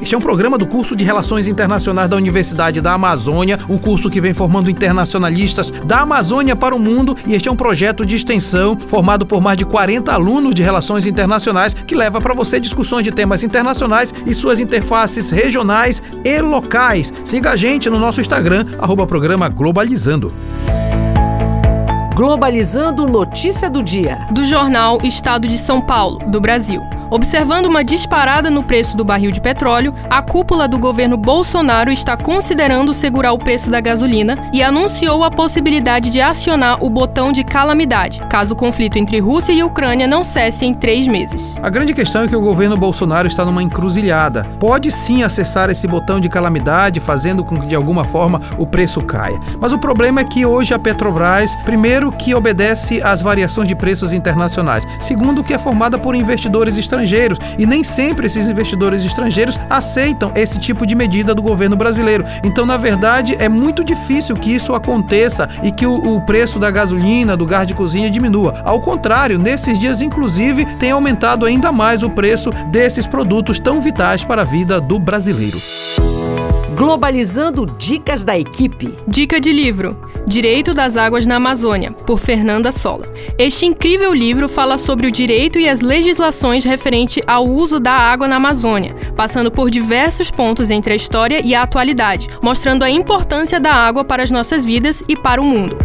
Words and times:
Este 0.00 0.14
é 0.14 0.18
um 0.18 0.20
programa 0.20 0.58
do 0.58 0.66
curso 0.66 0.94
de 0.94 1.04
Relações 1.04 1.48
Internacionais 1.48 2.08
da 2.08 2.16
Universidade 2.16 2.80
da 2.80 2.92
Amazônia, 2.92 3.58
um 3.68 3.78
curso 3.78 4.10
que 4.10 4.20
vem 4.20 4.34
formando 4.34 4.70
internacionalistas 4.70 5.70
da 5.70 6.00
Amazônia 6.00 6.54
para 6.54 6.74
o 6.74 6.78
mundo, 6.78 7.16
e 7.26 7.34
este 7.34 7.48
é 7.48 7.52
um 7.52 7.56
projeto 7.56 8.04
de 8.04 8.14
extensão 8.14 8.78
formado 8.78 9.26
por 9.26 9.40
mais 9.40 9.56
de 9.56 9.64
40 9.64 10.12
alunos 10.12 10.54
de 10.54 10.62
Relações 10.62 11.06
Internacionais 11.06 11.74
que 11.74 11.94
leva 11.94 12.20
para 12.20 12.34
você 12.34 12.60
discussões 12.60 13.04
de 13.04 13.10
temas 13.10 13.42
internacionais 13.42 14.12
e 14.26 14.34
suas 14.34 14.60
interfaces 14.60 15.30
regionais 15.30 16.02
e 16.24 16.40
locais. 16.40 17.12
Siga 17.24 17.52
a 17.52 17.56
gente 17.56 17.90
no 17.90 17.98
nosso 17.98 18.20
Instagram, 18.20 18.66
arroba 18.78 19.06
programa 19.06 19.48
Globalizando. 19.48 20.32
Globalizando 22.14 23.06
notícia 23.06 23.68
do 23.68 23.82
dia. 23.82 24.26
Do 24.30 24.44
jornal 24.44 24.98
Estado 25.02 25.46
de 25.46 25.58
São 25.58 25.82
Paulo, 25.82 26.18
do 26.30 26.40
Brasil. 26.40 26.80
Observando 27.08 27.66
uma 27.66 27.84
disparada 27.84 28.50
no 28.50 28.64
preço 28.64 28.96
do 28.96 29.04
barril 29.04 29.30
de 29.30 29.40
petróleo, 29.40 29.94
a 30.10 30.20
cúpula 30.20 30.66
do 30.66 30.76
governo 30.76 31.16
Bolsonaro 31.16 31.92
está 31.92 32.16
considerando 32.16 32.92
segurar 32.92 33.32
o 33.32 33.38
preço 33.38 33.70
da 33.70 33.80
gasolina 33.80 34.36
e 34.52 34.60
anunciou 34.60 35.22
a 35.22 35.30
possibilidade 35.30 36.10
de 36.10 36.20
acionar 36.20 36.82
o 36.82 36.90
botão 36.90 37.30
de 37.30 37.44
calamidade, 37.44 38.20
caso 38.28 38.54
o 38.54 38.56
conflito 38.56 38.98
entre 38.98 39.20
Rússia 39.20 39.52
e 39.52 39.62
Ucrânia 39.62 40.06
não 40.06 40.24
cesse 40.24 40.64
em 40.64 40.74
três 40.74 41.06
meses. 41.06 41.56
A 41.62 41.70
grande 41.70 41.94
questão 41.94 42.24
é 42.24 42.28
que 42.28 42.34
o 42.34 42.40
governo 42.40 42.76
Bolsonaro 42.76 43.28
está 43.28 43.44
numa 43.44 43.62
encruzilhada. 43.62 44.44
Pode 44.58 44.90
sim 44.90 45.22
acessar 45.22 45.70
esse 45.70 45.86
botão 45.86 46.20
de 46.20 46.28
calamidade, 46.28 46.98
fazendo 46.98 47.44
com 47.44 47.60
que 47.60 47.66
de 47.66 47.76
alguma 47.76 48.04
forma 48.04 48.40
o 48.58 48.66
preço 48.66 49.00
caia. 49.00 49.38
Mas 49.60 49.72
o 49.72 49.78
problema 49.78 50.22
é 50.22 50.24
que 50.24 50.44
hoje 50.44 50.74
a 50.74 50.78
Petrobras, 50.78 51.54
primeiro, 51.64 52.10
que 52.10 52.34
obedece 52.34 53.00
às 53.00 53.22
variações 53.22 53.68
de 53.68 53.76
preços 53.76 54.12
internacionais, 54.12 54.84
segundo, 55.00 55.44
que 55.44 55.54
é 55.54 55.58
formada 55.58 55.98
por 55.98 56.16
investidores 56.16 56.76
estrangeiros 56.76 56.95
estrangeiros 56.96 57.38
e 57.58 57.66
nem 57.66 57.84
sempre 57.84 58.26
esses 58.26 58.46
investidores 58.46 59.04
estrangeiros 59.04 59.58
aceitam 59.68 60.32
esse 60.34 60.58
tipo 60.58 60.86
de 60.86 60.94
medida 60.94 61.34
do 61.34 61.42
governo 61.42 61.76
brasileiro. 61.76 62.24
Então, 62.42 62.64
na 62.64 62.76
verdade, 62.76 63.36
é 63.38 63.48
muito 63.48 63.84
difícil 63.84 64.34
que 64.34 64.52
isso 64.52 64.74
aconteça 64.74 65.48
e 65.62 65.70
que 65.70 65.86
o, 65.86 66.16
o 66.16 66.20
preço 66.20 66.58
da 66.58 66.70
gasolina, 66.70 67.36
do 67.36 67.46
gás 67.46 67.66
de 67.66 67.74
cozinha 67.74 68.10
diminua. 68.10 68.62
Ao 68.64 68.80
contrário, 68.80 69.38
nesses 69.38 69.78
dias, 69.78 70.00
inclusive, 70.00 70.64
tem 70.78 70.90
aumentado 70.90 71.44
ainda 71.44 71.70
mais 71.70 72.02
o 72.02 72.10
preço 72.10 72.50
desses 72.68 73.06
produtos 73.06 73.58
tão 73.58 73.80
vitais 73.80 74.24
para 74.24 74.42
a 74.42 74.44
vida 74.44 74.80
do 74.80 74.98
brasileiro. 74.98 75.60
Globalizando 76.76 77.64
Dicas 77.64 78.22
da 78.22 78.38
Equipe. 78.38 78.94
Dica 79.08 79.40
de 79.40 79.50
livro: 79.50 79.96
Direito 80.26 80.74
das 80.74 80.94
Águas 80.94 81.26
na 81.26 81.36
Amazônia, 81.36 81.90
por 81.90 82.18
Fernanda 82.18 82.70
Sola. 82.70 83.10
Este 83.38 83.64
incrível 83.64 84.12
livro 84.12 84.46
fala 84.46 84.76
sobre 84.76 85.06
o 85.06 85.10
direito 85.10 85.58
e 85.58 85.66
as 85.66 85.80
legislações 85.80 86.64
referente 86.64 87.22
ao 87.26 87.46
uso 87.46 87.80
da 87.80 87.92
água 87.92 88.28
na 88.28 88.36
Amazônia, 88.36 88.94
passando 89.16 89.50
por 89.50 89.70
diversos 89.70 90.30
pontos 90.30 90.70
entre 90.70 90.92
a 90.92 90.96
história 90.96 91.40
e 91.42 91.54
a 91.54 91.62
atualidade, 91.62 92.28
mostrando 92.42 92.82
a 92.82 92.90
importância 92.90 93.58
da 93.58 93.72
água 93.72 94.04
para 94.04 94.22
as 94.22 94.30
nossas 94.30 94.66
vidas 94.66 95.02
e 95.08 95.16
para 95.16 95.40
o 95.40 95.44
mundo. 95.44 95.78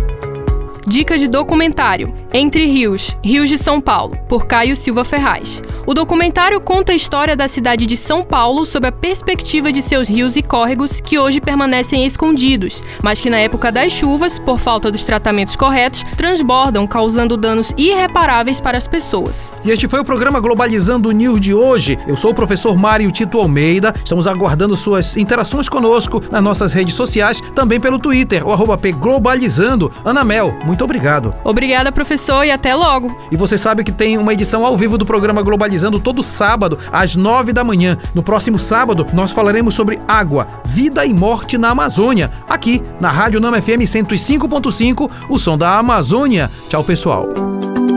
Dica 0.85 1.17
de 1.17 1.29
documentário: 1.29 2.13
Entre 2.33 2.65
Rios, 2.65 3.17
Rios 3.21 3.49
de 3.49 3.57
São 3.57 3.81
Paulo, 3.81 4.17
por 4.29 4.45
Caio 4.45 4.73
Silva 4.73 5.03
Ferraz. 5.03 5.61
O 5.85 5.93
documentário 5.93 6.61
conta 6.61 6.93
a 6.93 6.95
história 6.95 7.35
da 7.35 7.45
cidade 7.49 7.85
de 7.85 7.97
São 7.97 8.23
Paulo 8.23 8.65
sob 8.65 8.87
a 8.87 8.91
perspectiva 8.91 9.69
de 9.69 9.81
seus 9.81 10.07
rios 10.07 10.37
e 10.37 10.41
córregos 10.41 11.01
que 11.01 11.19
hoje 11.19 11.41
permanecem 11.41 12.05
escondidos, 12.05 12.81
mas 13.03 13.19
que 13.19 13.29
na 13.29 13.37
época 13.37 13.69
das 13.69 13.91
chuvas, 13.91 14.39
por 14.39 14.59
falta 14.59 14.89
dos 14.89 15.03
tratamentos 15.03 15.57
corretos, 15.57 16.05
transbordam, 16.15 16.87
causando 16.87 17.35
danos 17.35 17.73
irreparáveis 17.77 18.61
para 18.61 18.77
as 18.77 18.87
pessoas. 18.87 19.53
E 19.65 19.69
este 19.69 19.89
foi 19.89 19.99
o 19.99 20.05
programa 20.05 20.39
Globalizando 20.39 21.11
News 21.11 21.41
de 21.41 21.53
hoje. 21.53 21.99
Eu 22.07 22.15
sou 22.15 22.31
o 22.31 22.35
professor 22.35 22.77
Mário 22.77 23.11
Tito 23.11 23.39
Almeida. 23.39 23.93
Estamos 24.01 24.25
aguardando 24.25 24.77
suas 24.77 25.17
interações 25.17 25.67
conosco 25.67 26.21
nas 26.31 26.41
nossas 26.41 26.71
redes 26.71 26.93
sociais, 26.93 27.41
também 27.53 27.79
pelo 27.79 27.99
Twitter, 27.99 28.47
o 28.47 28.53
arroba 28.53 28.77
Globalizando. 28.77 29.91
Ana 30.05 30.23
Mel, 30.23 30.57
muito 30.63 30.85
obrigado. 30.85 31.35
Obrigada, 31.43 31.91
professor, 32.21 32.45
e 32.45 32.51
até 32.51 32.75
logo. 32.75 33.15
E 33.31 33.35
você 33.35 33.57
sabe 33.57 33.83
que 33.83 33.91
tem 33.91 34.17
uma 34.17 34.33
edição 34.33 34.65
ao 34.65 34.77
vivo 34.77 34.97
do 34.97 35.05
programa 35.05 35.41
Globalizando 35.41 35.99
todo 35.99 36.21
sábado, 36.21 36.77
às 36.91 37.15
nove 37.15 37.51
da 37.51 37.63
manhã. 37.63 37.97
No 38.13 38.21
próximo 38.21 38.59
sábado, 38.59 39.07
nós 39.13 39.31
falaremos 39.31 39.73
sobre 39.73 39.99
água, 40.07 40.47
vida 40.63 41.05
e 41.05 41.13
morte 41.13 41.57
na 41.57 41.69
Amazônia, 41.69 42.31
aqui 42.47 42.81
na 42.99 43.09
Rádio 43.09 43.39
Nama 43.39 43.61
FM 43.61 43.81
105.5, 43.81 45.09
o 45.29 45.39
som 45.39 45.57
da 45.57 45.77
Amazônia. 45.79 46.51
Tchau, 46.69 46.83
pessoal. 46.83 47.27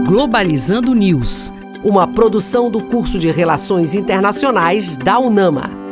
Globalizando 0.07 0.95
News, 0.95 1.53
uma 1.83 2.07
produção 2.07 2.71
do 2.71 2.81
curso 2.81 3.19
de 3.19 3.31
Relações 3.31 3.95
Internacionais 3.95 4.97
da 4.97 5.19
UNAMA. 5.19 5.84